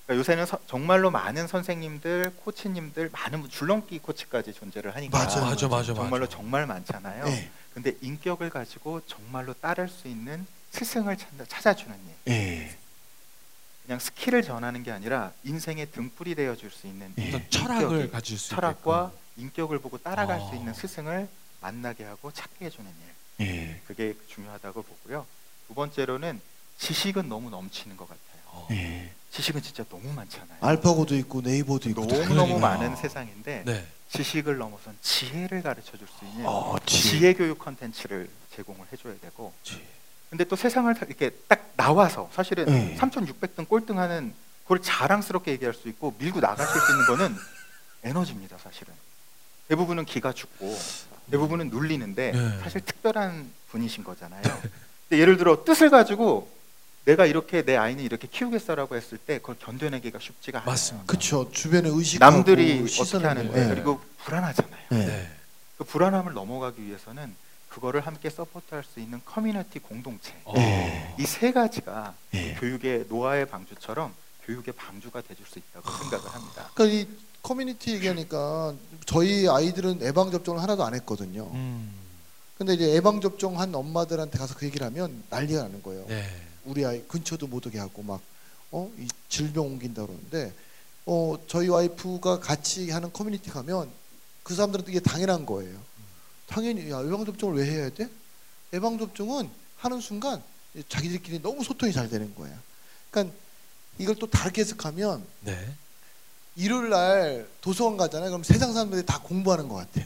그러니까 0.07 0.19
요새는 0.19 0.45
서- 0.47 0.57
정말로 0.65 1.11
많은 1.11 1.45
선생님들, 1.47 2.33
코치님들, 2.37 3.09
많은 3.11 3.41
분- 3.41 3.49
줄넘기 3.51 3.99
코치까지 3.99 4.53
존재를 4.53 4.95
하니까 4.95 5.15
맞아요. 5.19 5.45
맞아 5.45 5.67
맞아 5.67 5.93
정말로 5.93 6.25
맞아. 6.25 6.35
정말 6.37 6.65
많잖아요. 6.65 7.27
예. 7.27 7.51
근데 7.75 7.95
인격을 8.01 8.49
가지고 8.49 9.01
정말로 9.05 9.53
따를 9.53 9.87
수 9.87 10.07
있는 10.07 10.47
스승을 10.71 11.15
찾아, 11.17 11.45
찾아주는 11.47 11.95
일. 12.25 12.33
예. 12.33 12.77
그냥 13.85 13.99
skill을 13.99 14.41
전하는 14.41 14.83
게 14.83 14.91
아니라 14.91 15.31
인생의 15.43 15.91
등불이 15.91 16.35
되어 16.35 16.55
줄 16.55 16.71
수 16.71 16.87
있는 16.87 17.13
예. 17.19 17.47
철학을 17.49 18.09
가질 18.11 18.37
수 18.37 18.49
철학과 18.49 19.11
있게끔. 19.13 19.43
인격을 19.43 19.79
보고 19.79 19.97
따라갈 19.97 20.39
아. 20.41 20.49
수 20.49 20.55
있는 20.55 20.73
스승을 20.73 21.27
만나게 21.61 22.03
하고 22.03 22.31
찾게 22.31 22.65
해주는 22.65 22.89
일. 23.39 23.45
예. 23.45 23.81
그게 23.85 24.15
중요하다고 24.27 24.81
보고요. 24.81 25.25
두 25.67 25.73
번째로는 25.75 26.41
지식은 26.79 27.29
너무 27.29 27.49
넘치는 27.49 27.95
것 27.95 28.07
같아요. 28.07 28.41
어. 28.47 28.67
예. 28.71 29.11
지식은 29.31 29.61
진짜 29.61 29.83
너무 29.89 30.11
많잖아요. 30.13 30.57
알파고도 30.61 31.15
있고 31.17 31.41
네이버도 31.41 31.89
있고 31.89 32.07
다 32.07 32.15
너무 32.15 32.27
너무 32.29 32.55
그러니까. 32.55 32.67
많은 32.69 32.95
세상인데 32.95 33.63
네. 33.65 33.85
지식을 34.09 34.57
넘어선 34.57 34.97
지혜를 35.01 35.61
가르쳐 35.61 35.97
줄 35.97 36.07
수 36.07 36.25
있는 36.25 36.45
어, 36.45 36.75
지혜. 36.85 37.01
지혜 37.19 37.33
교육 37.33 37.59
컨텐츠를 37.59 38.29
제공을 38.55 38.87
해줘야 38.91 39.13
되고 39.21 39.53
지혜. 39.63 39.81
근데 40.29 40.43
또 40.43 40.55
세상을 40.55 40.93
다 40.95 41.05
이렇게 41.07 41.29
딱 41.47 41.71
나와서 41.75 42.29
사실은 42.33 42.65
네. 42.65 42.97
3,600등 42.99 43.67
꼴등하는 43.67 44.33
그걸 44.63 44.81
자랑스럽게 44.81 45.51
얘기할 45.51 45.73
수 45.73 45.87
있고 45.89 46.15
밀고 46.17 46.39
나가실 46.39 46.81
수 46.81 46.91
있는 46.91 47.05
거는 47.05 47.35
에너지입니다 48.03 48.57
사실은 48.57 48.93
대부분은 49.67 50.05
기가 50.05 50.33
죽고 50.33 50.77
대부분은 51.31 51.69
눌리는데 51.69 52.31
네. 52.31 52.59
사실 52.63 52.81
특별한 52.81 53.51
분이신 53.69 54.03
거잖아요 54.03 54.41
근데 55.07 55.21
예를 55.21 55.37
들어 55.37 55.63
뜻을 55.63 55.89
가지고 55.89 56.49
내가 57.05 57.27
이렇게 57.27 57.61
내 57.63 57.77
아이는 57.77 58.03
이렇게 58.03 58.27
키우겠어라고 58.27 58.95
했을 58.95 59.19
때 59.19 59.37
그걸 59.37 59.55
견뎌내기가 59.59 60.17
쉽지가 60.19 60.59
않아요 60.59 60.71
맞습니다. 60.71 61.05
그쵸 61.05 61.49
주변에 61.51 61.87
의식하고 61.89 62.31
남들이 62.35 62.83
어떻게 62.99 63.25
하는데 63.25 63.63
예. 63.63 63.69
그리고 63.73 64.01
불안하잖아요 64.23 64.81
예. 64.91 64.95
네. 64.95 65.31
그 65.77 65.83
불안함을 65.83 66.33
넘어가기 66.33 66.83
위해서는 66.83 67.35
그거를 67.75 67.99
함께 67.99 68.29
support할 68.29 68.85
수 68.85 69.01
있는 69.01 69.21
커뮤니티 69.25 69.79
공동체 69.79 70.33
어. 70.45 70.53
예. 70.55 71.13
이세 71.19 71.51
가지가 71.51 72.15
예. 72.33 72.53
교육의 72.53 73.07
노아의 73.09 73.49
방주처럼 73.49 74.13
교육의 74.45 74.73
방주가 74.75 75.21
돼줄 75.21 75.45
수 75.45 75.59
있다고 75.59 75.91
생각을 75.91 76.29
합니다. 76.29 76.71
그러니까 76.73 76.97
이 76.97 77.07
커뮤니티 77.41 77.93
얘기하니까 77.95 78.73
저희 79.05 79.49
아이들은 79.49 80.01
예방 80.03 80.31
접종을 80.31 80.61
하나도 80.61 80.85
안 80.85 80.93
했거든요. 80.95 81.51
음. 81.53 81.93
근데 82.57 82.75
이제 82.75 82.95
예방 82.95 83.19
접종한 83.19 83.75
엄마들한테 83.75 84.37
가서 84.37 84.55
그 84.55 84.65
얘기를 84.65 84.87
하면 84.87 85.23
난리가 85.29 85.63
나는 85.63 85.83
거예요. 85.83 86.05
네. 86.07 86.23
우리 86.63 86.85
아이 86.85 87.05
근처도 87.05 87.47
못 87.47 87.67
오게 87.67 87.77
하고 87.77 88.01
막 88.03 88.21
어, 88.71 88.89
이 88.97 89.05
질병 89.27 89.65
옮긴다 89.65 90.05
그러는데 90.05 90.53
어, 91.05 91.35
저희 91.47 91.67
와이프가 91.67 92.39
같이 92.39 92.89
하는 92.89 93.11
커뮤니티 93.11 93.49
가면 93.49 93.91
그 94.43 94.55
사람들은 94.55 94.85
이게 94.87 95.01
당연한 95.01 95.45
거예요. 95.45 95.77
당연히 96.47 96.89
야, 96.91 97.03
예방 97.05 97.25
접종을 97.25 97.57
왜 97.57 97.65
해야 97.69 97.89
돼? 97.89 98.09
예방 98.73 98.97
접종은 98.97 99.49
하는 99.77 99.99
순간 99.99 100.41
자기들끼리 100.89 101.41
너무 101.41 101.63
소통이 101.63 101.93
잘 101.93 102.09
되는 102.09 102.33
거예요. 102.35 102.55
그러니까 103.09 103.35
이걸 103.97 104.15
또 104.15 104.27
다르게 104.27 104.61
해석하면 104.61 105.25
네. 105.41 105.73
일요일 106.55 106.89
날 106.89 107.47
도서관 107.61 107.97
가잖아요. 107.97 108.29
그럼 108.29 108.43
세상 108.43 108.73
사람들이 108.73 109.05
다 109.05 109.19
공부하는 109.21 109.67
것 109.67 109.75
같아요. 109.75 110.05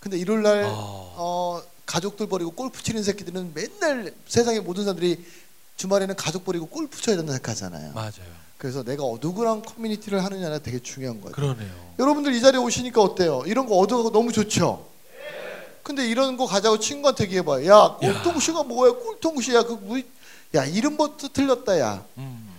근데 0.00 0.18
일요일 0.18 0.42
날 0.42 0.64
아. 0.64 0.68
어, 0.70 1.62
가족들 1.86 2.28
버리고 2.28 2.50
골프 2.52 2.82
치는 2.82 3.02
새끼들은 3.02 3.52
맨날 3.54 4.14
세상의 4.26 4.60
모든 4.60 4.84
사람들이 4.84 5.24
주말에는 5.76 6.14
가족 6.16 6.44
버리고 6.44 6.66
골프 6.66 7.00
쳐야 7.00 7.16
된다 7.16 7.32
생각하잖아요. 7.32 7.92
맞아요. 7.94 8.44
그래서 8.58 8.82
내가 8.82 9.02
누구랑 9.20 9.62
커뮤니티를 9.62 10.24
하느냐가 10.24 10.58
되게 10.58 10.78
중요한 10.78 11.20
거예요. 11.20 11.34
그러네요. 11.34 11.94
여러분들 11.98 12.32
이 12.32 12.40
자리에 12.40 12.60
오시니까 12.60 13.02
어때요? 13.02 13.42
이런 13.46 13.66
거 13.66 13.76
얻어가고 13.76 14.10
너무 14.10 14.32
좋죠? 14.32 14.88
근데 15.84 16.08
이런 16.08 16.36
거 16.38 16.46
가자고 16.46 16.80
친구한테 16.80 17.24
얘기해봐요. 17.24 17.66
야, 17.70 17.96
꿀통씨가 18.00 18.62
뭐야? 18.64 18.92
꿀통씨야. 18.92 19.62
그 19.64 19.72
뭐, 19.74 20.00
야, 20.54 20.64
이름부터 20.64 21.28
틀렸다, 21.28 21.78
야. 21.78 22.04
음. 22.16 22.50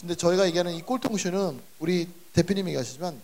근데 0.00 0.14
저희가 0.14 0.46
얘기하는 0.46 0.72
이 0.72 0.80
꿀통씨는 0.80 1.60
우리 1.78 2.08
대표님이 2.32 2.70
얘기하시지만 2.70 3.20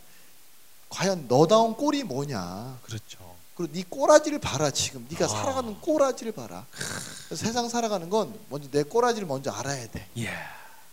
과연 0.90 1.26
너다운 1.28 1.74
꼴이 1.74 2.02
뭐냐? 2.04 2.78
그렇죠. 2.82 3.34
그리고 3.54 3.72
네 3.72 3.82
꼬라지를 3.88 4.38
봐라 4.38 4.70
지금 4.70 5.06
네가 5.10 5.24
아. 5.24 5.28
살아가는 5.28 5.80
꼬라지를 5.80 6.32
봐라 6.32 6.66
세상 7.34 7.70
살아가는 7.70 8.10
건 8.10 8.38
먼저 8.50 8.68
내 8.70 8.82
꼬라지를 8.82 9.26
먼저 9.26 9.50
알아야 9.50 9.86
돼 9.88 10.06
예. 10.18 10.28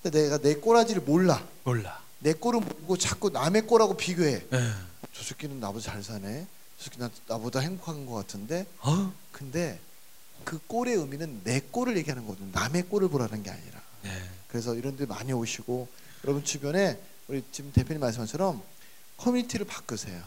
근데 0.01 0.24
내가 0.24 0.38
내 0.38 0.56
꼬라지를 0.56 1.01
몰라 1.01 1.44
몰라. 1.65 2.00
내 2.20 2.32
꼴은 2.32 2.62
모르고 2.62 2.98
자꾸 2.98 3.30
남의 3.32 3.63
꼴하고 3.63 3.98
비교해 3.98 4.36
예. 4.53 4.72
저 5.12 5.24
새끼는 5.24 5.60
나보다 5.60 5.92
잘 5.92 6.01
사네 6.01 6.48
저 6.83 6.89
새끼 6.89 6.99
나, 6.99 7.09
나보다 7.27 7.61
행복한 7.61 8.05
것 8.05 8.13
같은데 8.15 8.65
어? 8.81 9.13
근데 9.31 9.79
그 10.43 10.59
꼴의 10.67 10.95
의미는 10.95 11.41
내 11.45 11.61
꼴을 11.61 11.95
얘기하는 11.97 12.25
거거든 12.25 12.51
남의 12.51 12.83
꼴을 12.83 13.07
보라는 13.07 13.41
게 13.41 13.49
아니라 13.49 13.81
네. 14.01 14.09
그래서 14.49 14.75
이런 14.75 14.97
데 14.97 15.05
많이 15.05 15.31
오시고 15.31 15.87
여러분 16.25 16.43
주변에 16.43 16.99
우리 17.29 17.41
지금 17.53 17.71
대표님 17.71 18.01
말씀한 18.01 18.27
것처럼 18.27 18.61
커뮤니티를 19.17 19.65
바꾸세요. 19.65 20.21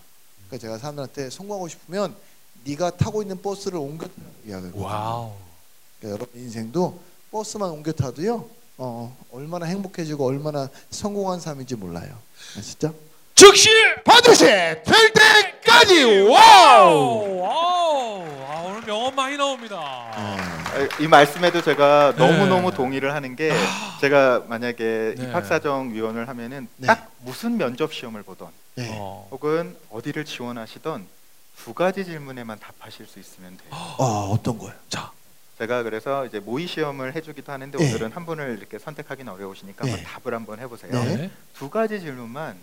그러니까 0.47 0.59
제가 0.59 0.79
사람들한테 0.79 1.29
성공하고 1.29 1.69
싶으면 1.69 2.17
네가 2.65 2.97
타고 2.97 3.21
있는 3.21 3.43
버스를 3.43 3.79
옮겨 3.79 4.09
이야기를 4.47 4.73
wow. 4.75 5.35
그러니까 6.01 6.19
여러분 6.19 6.41
인생도 6.41 6.99
버스만 7.31 7.71
옮겨 7.71 7.93
타도요. 7.93 8.49
어, 8.79 9.17
얼마나 9.31 9.67
행복해지고 9.67 10.25
얼마나 10.25 10.71
성공한 10.91 11.39
삶인지 11.39 11.77
몰라요. 11.77 12.19
아시죠? 12.57 12.95
즉시 13.35 13.69
반드시 14.05 14.45
될때 14.45 15.56
까지 15.67 16.05
Wow. 16.05 17.41
Wow. 17.41 18.25
아, 18.49 18.63
오늘 18.67 18.83
명언 18.83 19.15
많이 19.15 19.37
나옵니다. 19.37 19.77
아, 19.79 20.37
이 21.01 21.09
말씀에도 21.09 21.61
제가 21.61 22.15
네. 22.17 22.27
너무 22.27 22.47
너무 22.47 22.73
동의를 22.73 23.15
하는 23.15 23.35
게 23.35 23.53
제가 24.01 24.45
만약에 24.47 25.15
네. 25.17 25.25
입학사정 25.25 25.93
위원을 25.93 26.29
하면은 26.29 26.69
네. 26.77 26.87
딱 26.87 27.11
무슨 27.21 27.57
면접 27.57 27.93
시험을 27.93 28.23
보던 28.23 28.49
네. 28.77 28.91
어. 28.93 29.27
혹은 29.31 29.77
어디를 29.91 30.25
지원하시던 30.25 31.07
두 31.59 31.75
가지 31.75 32.05
질문에만 32.05 32.61
답하실 32.61 33.07
수 33.07 33.19
있으면 33.19 33.57
돼요. 33.57 33.71
어, 33.73 34.31
어떤 34.33 34.59
거예요? 34.59 34.75
자. 34.89 35.11
제가 35.59 35.83
그래서 35.85 36.27
이제 36.27 36.39
모의 36.39 36.67
시험을 36.67 37.15
해주기도 37.15 37.51
하는데 37.51 37.79
네. 37.79 37.89
오늘은 37.89 38.13
한 38.13 38.27
분을 38.27 38.59
이렇게 38.59 38.79
선택하기는 38.79 39.33
어려우시니까 39.33 39.87
네. 39.87 39.91
한번 39.91 40.07
답을 40.07 40.35
한번 40.35 40.59
해보세요. 40.61 40.93
네. 40.93 41.17
네. 41.17 41.31
두 41.55 41.71
가지 41.71 41.99
질문만 41.99 42.57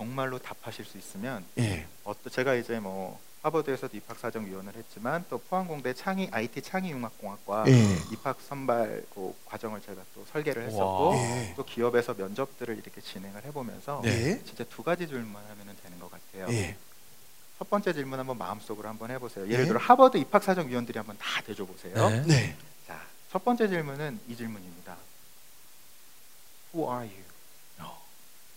정말로 0.00 0.38
답하실 0.38 0.86
수 0.86 0.96
있으면 0.96 1.44
예. 1.58 1.86
어떤 2.04 2.32
제가 2.32 2.54
이제 2.54 2.80
뭐 2.80 3.20
하버드에서도 3.42 3.94
입학 3.98 4.18
사정 4.18 4.46
위원을 4.46 4.74
했지만 4.74 5.26
또 5.28 5.36
포항공대 5.36 5.92
창의 5.92 6.30
IT 6.32 6.62
창의 6.62 6.90
융합 6.92 7.18
공학과 7.18 7.66
예. 7.68 7.72
입학 8.10 8.38
선발 8.40 9.04
그 9.14 9.34
과정을 9.44 9.82
제가 9.82 10.00
또 10.14 10.24
설계를 10.32 10.62
와. 10.62 10.68
했었고 10.68 11.14
예. 11.16 11.54
또 11.54 11.64
기업에서 11.66 12.14
면접들을 12.14 12.78
이렇게 12.78 12.98
진행을 13.02 13.44
해 13.44 13.52
보면서 13.52 14.00
네. 14.02 14.42
진짜 14.44 14.64
두 14.64 14.82
가지 14.82 15.06
질문만 15.06 15.42
하면 15.42 15.76
되는 15.82 16.00
것 16.00 16.10
같아요. 16.10 16.46
예. 16.48 16.76
첫 17.58 17.68
번째 17.68 17.92
질문 17.92 18.18
한번 18.18 18.38
마음속으로 18.38 18.88
한번 18.88 19.10
해 19.10 19.18
보세요. 19.18 19.44
예를 19.44 19.64
네. 19.64 19.68
들어 19.68 19.78
하버드 19.78 20.16
입학 20.16 20.42
사정 20.42 20.66
위원들이 20.66 20.96
한번 20.96 21.18
다 21.18 21.42
대줘 21.42 21.66
보세요. 21.66 22.08
네. 22.08 22.22
네. 22.26 22.56
자, 22.86 23.02
첫 23.30 23.44
번째 23.44 23.68
질문은 23.68 24.18
이 24.28 24.34
질문입니다. 24.34 24.96
Who 26.72 26.90
are 26.90 27.06
you? 27.06 27.29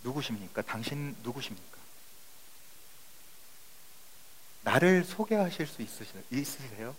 어. 0.04 0.08
누구십니까? 0.08 0.62
당신 0.62 1.16
누구십니까? 1.22 1.78
나를 4.62 5.04
소개하실 5.04 5.66
수 5.66 5.82
있으세요? 6.30 6.94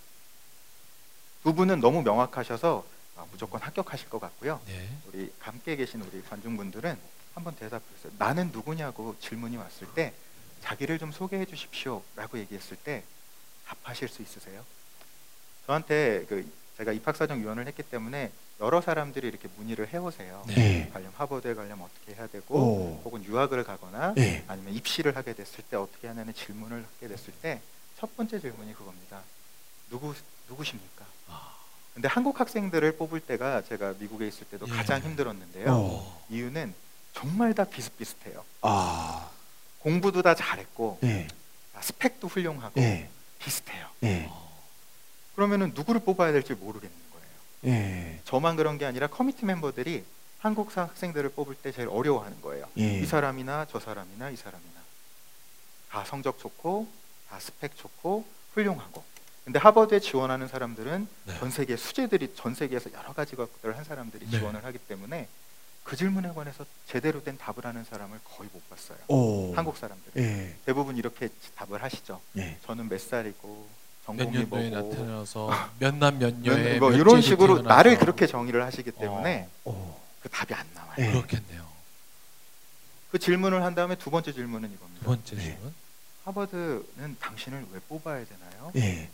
두 1.43 1.53
분은 1.53 1.79
너무 1.79 2.01
명확하셔서 2.01 2.85
아, 3.17 3.25
무조건 3.31 3.61
합격하실 3.61 4.09
것 4.09 4.19
같고요. 4.19 4.61
네. 4.65 4.89
우리 5.07 5.31
함께 5.39 5.75
계신 5.75 6.01
우리 6.01 6.21
관중분들은 6.23 6.97
한번 7.33 7.55
대답해주세요. 7.55 8.13
나는 8.17 8.51
누구냐고 8.51 9.15
질문이 9.19 9.57
왔을 9.57 9.87
때 9.93 10.13
자기를 10.61 10.99
좀 10.99 11.11
소개해 11.11 11.45
주십시오라고 11.45 12.39
얘기했을 12.39 12.77
때 12.77 13.03
답하실 13.67 14.09
수 14.09 14.21
있으세요? 14.21 14.65
저한테 15.65 16.25
그 16.27 16.51
제가 16.77 16.91
입학사정 16.91 17.39
위원을 17.41 17.67
했기 17.67 17.83
때문에 17.83 18.31
여러 18.59 18.81
사람들이 18.81 19.27
이렇게 19.27 19.47
문의를 19.57 19.87
해오세요. 19.93 20.43
네. 20.47 20.89
관련 20.93 21.11
하버드에 21.17 21.53
가려면 21.53 21.85
어떻게 21.85 22.13
해야 22.17 22.27
되고 22.27 22.55
오. 22.57 23.01
혹은 23.05 23.23
유학을 23.23 23.63
가거나 23.63 24.13
예. 24.17 24.43
아니면 24.47 24.73
입시를 24.73 25.15
하게 25.15 25.33
됐을 25.33 25.63
때 25.69 25.77
어떻게 25.77 26.07
하냐는 26.07 26.33
질문을 26.33 26.85
하게 26.95 27.07
됐을 27.07 27.33
때 27.41 27.61
첫 27.97 28.13
번째 28.17 28.39
질문이 28.39 28.73
그겁니다. 28.73 29.21
누구 29.89 30.13
누구십니까? 30.49 31.05
아. 31.29 31.55
근데 31.93 32.09
한국 32.09 32.39
학생들을 32.39 32.97
뽑을 32.97 33.21
때가 33.21 33.61
제가 33.63 33.93
미국에 33.99 34.27
있을 34.27 34.45
때도 34.47 34.67
예. 34.67 34.71
가장 34.71 35.01
힘들었는데요. 35.01 35.65
어. 35.71 36.25
이유는 36.29 36.73
정말 37.13 37.53
다 37.53 37.63
비슷비슷해요. 37.63 38.43
아. 38.61 39.29
공부도 39.79 40.21
다 40.23 40.35
잘했고 40.35 40.99
예. 41.03 41.27
다 41.73 41.81
스펙도 41.81 42.27
훌륭하고 42.27 42.81
예. 42.81 43.07
비슷해요. 43.39 43.87
그러면은 45.35 45.71
누구를 45.75 46.01
뽑아야 46.01 46.31
될지 46.31 46.53
모르겠는 46.53 46.95
거예요. 47.11 47.75
예. 47.75 48.19
저만 48.23 48.55
그런 48.55 48.77
게 48.77 48.85
아니라 48.85 49.07
커미티 49.07 49.45
멤버들이 49.45 50.03
한국 50.39 50.75
학생들을 50.75 51.29
뽑을 51.29 51.55
때 51.55 51.71
제일 51.71 51.89
어려워하는 51.89 52.41
거예요. 52.41 52.67
예. 52.77 52.99
이 52.99 53.05
사람이나 53.05 53.67
저 53.69 53.79
사람이나 53.79 54.29
이 54.29 54.35
사람이나 54.35 54.73
다 55.89 56.05
성적 56.05 56.39
좋고 56.39 56.87
다 57.29 57.39
스펙 57.39 57.75
좋고 57.75 58.25
훌륭하고 58.53 59.03
근데 59.43 59.59
하버드에 59.59 59.99
지원하는 59.99 60.47
사람들은 60.47 61.07
네. 61.25 61.39
전 61.39 61.51
세계 61.51 61.75
수재들이 61.77 62.33
전 62.35 62.55
세계에서 62.55 62.91
여러 62.93 63.13
가지 63.13 63.35
것들을 63.35 63.77
한 63.77 63.83
사람들이 63.83 64.25
네. 64.27 64.39
지원을 64.39 64.65
하기 64.65 64.79
때문에 64.79 65.27
그 65.83 65.95
질문에 65.95 66.29
관해서 66.33 66.65
제대로 66.87 67.23
된 67.23 67.37
답을 67.37 67.63
하는 67.63 67.83
사람을 67.83 68.19
거의 68.23 68.49
못 68.51 68.67
봤어요. 68.69 68.97
오. 69.07 69.53
한국 69.55 69.77
사람들 69.77 70.13
예. 70.17 70.55
대부분 70.65 70.97
이렇게 70.97 71.29
답을 71.55 71.83
하시죠. 71.83 72.19
예. 72.37 72.57
저는 72.65 72.89
몇 72.89 72.99
살이고 72.99 73.67
몇 74.13 74.29
년도에 74.29 74.69
나타나서 74.69 75.49
몇 75.79 75.95
남 75.97 76.19
몇녀에 76.19 76.77
뭐 76.79 76.91
이런 76.91 77.21
식으로 77.21 77.61
나를 77.61 77.97
그렇게 77.97 78.27
정의를 78.27 78.63
하시기 78.63 78.91
때문에 78.91 79.49
오. 79.65 79.95
그 80.21 80.29
답이 80.29 80.53
안 80.53 80.65
나와요. 80.75 80.93
예. 80.99 81.11
그렇겠네요. 81.11 81.65
그 83.11 83.19
질문을 83.19 83.63
한 83.63 83.73
다음에 83.75 83.95
두 83.95 84.11
번째 84.11 84.31
질문은 84.33 84.69
두 84.69 84.75
이겁니다. 84.75 85.05
번째 85.05 85.35
네. 85.35 85.41
질문. 85.41 85.73
하버드는 86.25 87.17
당신을 87.19 87.65
왜 87.71 87.79
뽑아야 87.87 88.25
되나요? 88.25 88.71
예. 88.75 89.09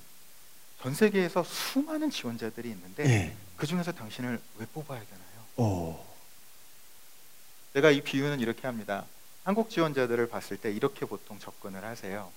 전 0.81 0.93
세계에서 0.93 1.43
수많은 1.43 2.09
지원자들이 2.09 2.69
있는데 2.69 3.05
예. 3.05 3.35
그 3.57 3.67
중에서 3.67 3.91
당신을 3.91 4.41
왜 4.57 4.65
뽑아야 4.73 4.99
되나요? 4.99 5.45
오. 5.69 6.05
제가 7.73 7.91
이 7.91 8.01
비유는 8.01 8.39
이렇게 8.39 8.67
합니다. 8.67 9.05
한국 9.43 9.69
지원자들을 9.69 10.27
봤을 10.29 10.57
때 10.57 10.71
이렇게 10.71 11.05
보통 11.05 11.39
접근을 11.39 11.83
하세요. 11.83 12.31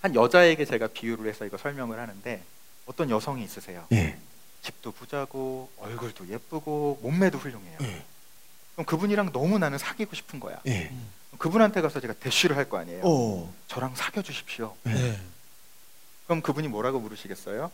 한 0.00 0.14
여자에게 0.14 0.64
제가 0.64 0.88
비유를 0.88 1.28
해서 1.28 1.44
이거 1.44 1.58
설명을 1.58 1.98
하는데 1.98 2.42
어떤 2.86 3.10
여성이 3.10 3.44
있으세요. 3.44 3.86
예. 3.92 4.16
집도 4.62 4.92
부자고 4.92 5.70
얼굴도 5.78 6.28
예쁘고 6.28 7.00
몸매도 7.02 7.38
훌륭해요. 7.38 7.78
예. 7.82 8.02
그럼 8.74 8.86
그분이랑 8.86 9.32
너무 9.32 9.58
나는 9.58 9.78
사귀고 9.78 10.14
싶은 10.14 10.40
거야. 10.40 10.58
예. 10.66 10.88
음. 10.90 11.08
그분한테 11.38 11.80
가서 11.80 12.00
제가 12.00 12.14
대쉬를 12.14 12.56
할 12.56 12.68
거 12.68 12.78
아니에요. 12.78 13.02
오. 13.04 13.52
저랑 13.68 13.94
사귀어 13.94 14.22
주십시오. 14.22 14.74
네. 14.84 15.18
그럼 16.26 16.42
그분이 16.42 16.68
뭐라고 16.68 17.00
물으시겠어요? 17.00 17.70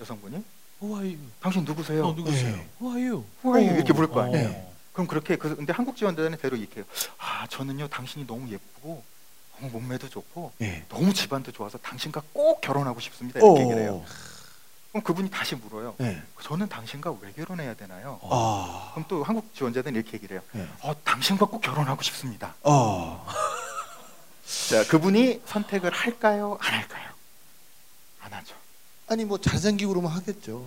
여성분이? 0.00 0.42
Who 0.82 0.96
are 0.96 1.14
you? 1.14 1.18
당신 1.40 1.64
누구세요? 1.64 2.06
어, 2.06 2.12
누구세요? 2.12 2.56
네. 2.56 2.68
Who 2.80 2.96
are 2.96 3.08
you? 3.10 3.24
Who 3.44 3.56
are 3.56 3.66
you? 3.66 3.72
어. 3.72 3.76
이렇게 3.76 3.92
물을 3.92 4.08
거 4.08 4.20
어. 4.20 4.22
아니에요. 4.24 4.70
그럼 4.92 5.06
그렇게 5.06 5.36
그 5.36 5.54
근데 5.56 5.72
한국 5.72 5.96
지원자는 5.96 6.38
대로 6.38 6.56
이렇게 6.56 6.76
해요. 6.76 6.84
아 7.18 7.46
저는요 7.48 7.88
당신이 7.88 8.26
너무 8.26 8.48
예쁘고 8.50 9.02
너무 9.60 9.70
몸매도 9.72 10.08
좋고 10.08 10.52
예. 10.62 10.84
너무 10.88 11.12
집안도 11.12 11.52
좋아서 11.52 11.78
당신과 11.78 12.22
꼭 12.32 12.60
결혼하고 12.60 12.98
싶습니다 13.00 13.38
이렇게 13.38 13.60
어. 13.60 13.62
얘기를 13.62 13.82
해요. 13.82 14.04
그럼 14.90 15.04
그분이 15.04 15.30
다시 15.30 15.54
물어요. 15.54 15.94
예. 16.00 16.20
저는 16.42 16.68
당신과 16.68 17.14
왜 17.20 17.32
결혼해야 17.32 17.74
되나요? 17.74 18.18
아. 18.24 18.90
그럼 18.94 19.04
또 19.08 19.22
한국 19.22 19.54
지원자들은 19.54 19.94
이렇게 19.94 20.14
얘기를 20.14 20.36
해요. 20.38 20.42
예. 20.56 20.66
어, 20.82 20.94
당신과 21.04 21.46
꼭 21.46 21.60
결혼하고 21.60 22.02
싶습니다. 22.02 22.54
아. 22.64 23.24
자, 24.68 24.84
그분이 24.88 25.42
선택을 25.46 25.92
할까요? 25.92 26.58
안 26.60 26.74
할까요? 26.74 27.10
안 28.20 28.32
하죠. 28.32 28.54
아니 29.06 29.24
뭐 29.24 29.38
잘생기고 29.38 29.92
그러면 29.92 30.10
하겠죠. 30.12 30.66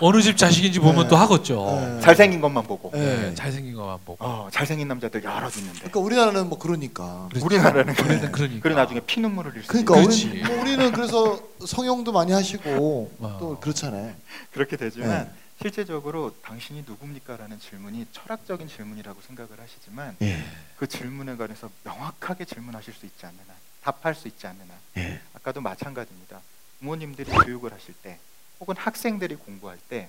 어느 0.00 0.22
집 0.22 0.36
자식인지 0.36 0.78
보면 0.80 1.04
네. 1.04 1.08
또 1.08 1.16
하겠죠. 1.16 1.80
네. 1.80 2.00
잘생긴 2.00 2.40
것만 2.40 2.64
보고. 2.64 2.92
예. 2.94 2.98
네, 2.98 3.34
잘생긴 3.34 3.74
것만 3.74 3.98
보고. 4.04 4.24
어, 4.24 4.48
잘생긴 4.52 4.88
남자들 4.88 5.24
여러 5.24 5.48
있는데. 5.56 5.78
그러니까 5.78 6.00
우리나라는 6.00 6.48
뭐 6.48 6.58
그러니까. 6.58 7.26
그렇지. 7.30 7.44
우리나라는 7.44 7.94
우리는 7.98 8.32
그러니까. 8.32 8.62
그래 8.62 8.74
나중에 8.74 9.00
피눈물을 9.00 9.52
흘릴 9.52 9.64
수 9.64 9.68
그러니까. 9.68 9.94
우리, 9.94 10.42
뭐 10.42 10.60
우리는 10.60 10.92
그래서 10.92 11.40
성형도 11.66 12.12
많이 12.12 12.32
하시고 12.32 13.12
어. 13.18 13.36
또 13.40 13.58
그렇잖아요. 13.60 14.14
그렇게 14.52 14.76
되지만 14.76 15.08
네. 15.10 15.30
실제적으로 15.60 16.32
당신이 16.42 16.84
누굽니까라는 16.86 17.58
질문이 17.58 18.06
철학적인 18.12 18.68
질문이라고 18.68 19.20
생각을 19.26 19.58
하시지만 19.60 20.16
예. 20.22 20.44
그 20.76 20.86
질문에 20.86 21.36
관해서 21.36 21.68
명확하게 21.82 22.44
질문하실 22.44 22.94
수 22.94 23.06
있지 23.06 23.26
않는 23.26 23.38
한, 23.48 23.56
답할 23.82 24.14
수 24.14 24.28
있지 24.28 24.46
않는 24.46 24.60
한, 24.60 24.76
예. 24.98 25.20
아까도 25.34 25.60
마찬가지입니다. 25.60 26.40
부모님들이 26.78 27.28
교육을 27.32 27.72
하실 27.72 27.92
때, 28.04 28.20
혹은 28.60 28.76
학생들이 28.76 29.36
공부할 29.36 29.78
때, 29.88 30.08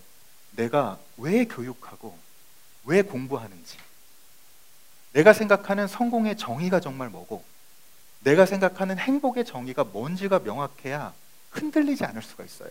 내가 0.51 0.98
왜 1.18 1.46
교육하고 1.46 2.18
왜 2.86 3.01
공부하는지, 3.01 3.77
내가 5.13 5.34
생각하는 5.34 5.88
성공의 5.88 6.38
정의가 6.38 6.79
정말 6.79 7.10
뭐고, 7.10 7.44
내가 8.22 8.46
생각하는 8.46 8.98
행복의 8.98 9.46
정의가 9.46 9.86
뭔지가 9.86 10.39
명확해야 10.39 11.13
흔들리지 11.51 12.03
않을 12.06 12.22
수가 12.22 12.44
있어요. 12.44 12.70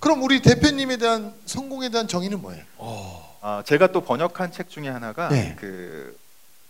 그럼 0.00 0.22
우리 0.22 0.40
대표님에 0.40 0.96
대한 0.96 1.34
성공에 1.46 1.88
대한 1.88 2.06
정의는 2.06 2.40
뭐예요? 2.40 2.64
어. 2.76 3.38
아, 3.40 3.62
제가 3.66 3.88
또 3.88 4.00
번역한 4.02 4.52
책 4.52 4.68
중에 4.68 4.88
하나가 4.88 5.28
네. 5.28 5.56
그 5.58 6.16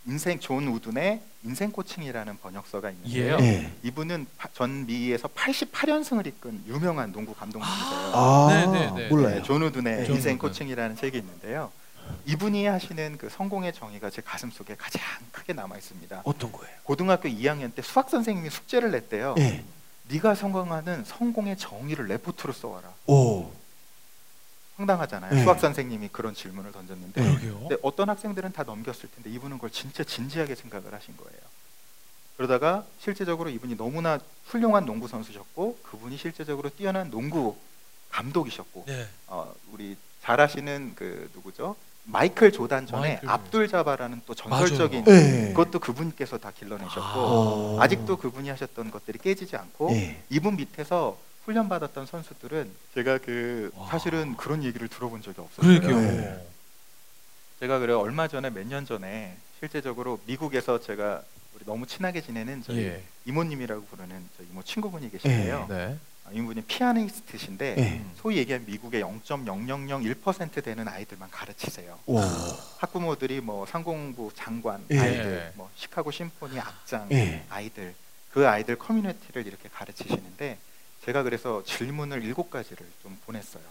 인생 0.05 0.39
존 0.39 0.67
우든의 0.67 1.21
인생 1.43 1.71
coaching이라는 1.71 2.37
번역서가 2.39 2.89
있는데요. 2.91 3.37
예. 3.41 3.45
예. 3.45 3.71
이분은 3.83 4.27
파- 4.37 4.49
전 4.53 4.85
미에서 4.85 5.27
88연승을 5.27 6.25
이끈 6.27 6.63
유명한 6.67 7.11
농구 7.11 7.33
감독님이세요. 7.33 8.11
아, 8.13 8.47
네, 8.49 8.65
네, 8.67 8.91
네. 8.95 9.07
몰라요. 9.09 9.35
네, 9.35 9.43
존 9.43 9.61
우든의 9.63 10.05
존 10.05 10.15
인생. 10.15 10.37
coaching이라는 10.37 10.95
책이 10.95 11.17
있는데요. 11.17 11.71
이분이 12.25 12.65
하시는 12.65 13.17
그 13.19 13.29
성공의 13.29 13.71
정의가 13.73 14.09
제 14.09 14.21
가슴 14.23 14.49
속에 14.49 14.75
가장 14.75 15.01
크게 15.31 15.53
남아 15.53 15.77
있습니다. 15.77 16.21
어떤 16.23 16.51
거예요? 16.51 16.75
고등학교 16.83 17.29
2학년 17.29 17.73
때 17.75 17.81
수학 17.83 18.09
선생님이 18.09 18.49
숙제를 18.49 18.91
냈대요. 18.91 19.35
예. 19.37 19.63
네가 20.07 20.33
성공하는 20.33 21.03
성공의 21.05 21.57
정의를 21.57 22.07
레포트로 22.07 22.51
써와라. 22.53 22.91
오. 23.05 23.51
황당하잖아요. 24.89 25.33
네. 25.33 25.43
수학 25.43 25.59
선생님이 25.59 26.09
그런 26.11 26.33
질문을 26.33 26.71
던졌는데 26.71 27.21
네. 27.21 27.77
어떤 27.81 28.09
학생들은 28.09 28.53
다 28.53 28.63
넘겼을 28.63 29.09
텐데 29.13 29.29
이분은 29.31 29.57
그걸 29.57 29.69
진짜 29.69 30.03
진지하게 30.03 30.55
생각을 30.55 30.93
하신 30.93 31.17
거예요. 31.17 31.39
그러다가 32.37 32.85
실제적으로 32.99 33.49
이분이 33.49 33.75
너무나 33.75 34.17
훌륭한 34.45 34.85
농구 34.85 35.07
선수셨고 35.09 35.79
그분이 35.83 36.17
실제적으로 36.17 36.69
뛰어난 36.69 37.09
농구 37.11 37.57
감독이셨고 38.09 38.85
네. 38.87 39.07
어, 39.27 39.53
우리 39.73 39.97
잘 40.23 40.39
아시는 40.39 40.93
그 40.95 41.29
누구죠? 41.35 41.75
마이클 42.05 42.51
조단 42.51 42.87
전에 42.87 43.09
마이클. 43.15 43.29
압둘 43.29 43.67
자바라는 43.67 44.21
또 44.25 44.33
전설적인 44.33 45.03
예. 45.07 45.47
그것도 45.49 45.79
그분께서 45.79 46.37
다 46.37 46.51
길러내셨고 46.57 47.19
오. 47.19 47.77
아직도 47.81 48.17
그분이 48.17 48.49
하셨던 48.49 48.89
것들이 48.89 49.19
깨지지 49.19 49.57
않고 49.57 49.91
예. 49.91 50.23
이분 50.29 50.55
밑에서 50.55 51.17
훈련 51.49 51.67
받았던 51.67 52.05
선수들은 52.05 52.71
제가 52.93 53.17
그 53.17 53.71
와. 53.75 53.87
사실은 53.89 54.37
그런 54.37 54.63
얘기를 54.63 54.87
들어본 54.87 55.23
적이 55.23 55.41
없었어요. 55.41 55.79
그러게요. 55.81 55.99
네. 55.99 56.47
제가 57.59 57.79
그래 57.79 57.91
얼마 57.93 58.27
전에 58.27 58.51
몇 58.51 58.67
년 58.67 58.85
전에 58.85 59.35
실제적으로 59.57 60.19
미국에서 60.27 60.79
제가 60.79 61.23
우리 61.55 61.65
너무 61.65 61.87
친하게 61.87 62.21
지내는 62.21 62.61
저희 62.61 62.83
예. 62.83 63.01
이모님이라고 63.25 63.83
부르는 63.85 64.29
저 64.37 64.43
이모 64.43 64.61
친구분이 64.61 65.09
계신데요. 65.09 65.65
네. 65.69 65.97
아, 66.25 66.29
이분이 66.31 66.61
피아니스트신데 66.61 67.75
예. 67.79 68.01
소위 68.21 68.37
얘기하면 68.37 68.67
미국의 68.67 69.01
0.0001% 69.03 70.63
되는 70.63 70.87
아이들만 70.87 71.31
가르치세요. 71.31 71.97
오. 72.05 72.19
학부모들이 72.77 73.41
뭐 73.41 73.65
상공부 73.65 74.29
장관 74.35 74.85
예. 74.91 74.99
아이들, 74.99 75.51
뭐 75.55 75.67
시카고 75.75 76.11
심포니 76.11 76.59
악장 76.59 77.07
예. 77.11 77.43
아이들 77.49 77.95
그 78.31 78.47
아이들 78.47 78.75
커뮤니티를 78.77 79.47
이렇게 79.47 79.67
가르치시는데 79.69 80.59
제가 81.05 81.23
그래서 81.23 81.63
질문을 81.63 82.23
일곱 82.23 82.49
가지를 82.49 82.85
좀 83.01 83.17
보냈어요. 83.25 83.63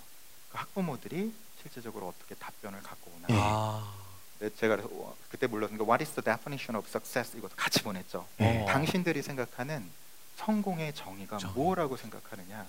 그 0.50 0.58
학부모들이 0.58 1.32
실제적으로 1.60 2.08
어떻게 2.08 2.34
답변을 2.34 2.82
갖고 2.82 3.10
오나. 3.16 3.26
예. 3.30 3.38
아. 3.40 3.94
네, 4.40 4.50
제가 4.56 4.76
그래서 4.76 4.88
와, 4.94 5.12
그때 5.30 5.46
몰랐으니까 5.46 5.84
What 5.84 6.02
is 6.02 6.12
the 6.14 6.24
definition 6.24 6.76
of 6.76 6.86
success 6.88 7.36
이것도 7.36 7.54
같이 7.56 7.82
보냈죠. 7.82 8.26
예. 8.40 8.62
어. 8.62 8.66
당신들이 8.66 9.22
생각하는 9.22 9.88
성공의 10.36 10.94
정의가 10.94 11.38
정의. 11.38 11.54
뭐라고 11.54 11.96
생각하느냐. 11.96 12.66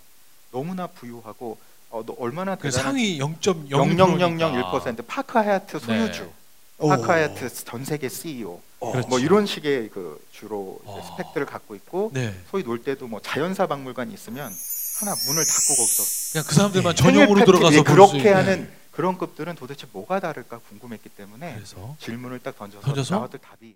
너무나 0.52 0.88
부유하고 0.88 1.58
어, 1.92 2.04
너 2.06 2.16
얼마나 2.20 2.56
그 2.56 2.70
대단한 2.70 2.94
상위 2.94 3.20
0.01% 3.20 3.70
0.001% 3.70 5.06
파크 5.08 5.38
하야트 5.38 5.80
소유주, 5.80 6.24
네. 6.24 6.34
하야트 6.80 7.50
전 7.66 7.84
세계 7.86 8.08
CEO, 8.10 8.62
어. 8.80 8.92
그렇죠. 8.92 9.08
뭐 9.10 9.20
이런 9.20 9.46
식의 9.46 9.90
그 9.90 10.24
주로 10.32 10.80
어. 10.86 11.02
스펙들을 11.18 11.46
갖고 11.46 11.76
있고 11.76 12.12
네. 12.14 12.34
소위 12.50 12.64
놀 12.64 12.84
때도 12.84 13.08
뭐 13.08 13.20
자연사 13.22 13.68
박물관이 13.68 14.14
있으면 14.14 14.52
하나 15.00 15.16
문을 15.28 15.46
닫고 15.46 15.76
거기서 15.76 16.32
그냥 16.34 16.46
그 16.48 16.56
사람들만 16.56 16.96
생일 16.96 17.14
전용으로 17.14 17.46
들어가서 17.46 17.84
볼수 17.84 18.14
그렇게. 18.14 18.30
하는 18.32 18.70
그런 18.92 19.18
급들은 19.18 19.56
도대체 19.56 19.88
뭐가 19.94 20.20
다를까 20.20 20.60
궁금했기 20.70 21.10
때문에 21.10 21.56
그래서 21.56 21.96
질문을 22.00 22.40
딱 22.40 22.58
던져서 22.58 22.86
던져서? 22.86 23.16
나왔던 23.16 23.40
답이 23.42 23.76